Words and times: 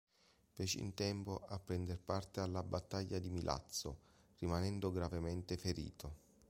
Fece 0.49 0.79
in 0.79 0.95
tempo 0.95 1.45
a 1.47 1.59
prender 1.59 1.99
parte 1.99 2.39
alla 2.39 2.63
battaglia 2.63 3.19
di 3.19 3.29
Milazzo, 3.29 3.99
rimanendo 4.39 4.89
gravemente 4.89 5.57
ferito. 5.57 6.15